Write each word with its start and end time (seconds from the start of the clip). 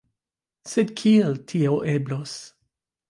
Sed 0.69 0.93
kiel 1.01 1.37
tio 1.53 1.77
eblos? 1.93 2.35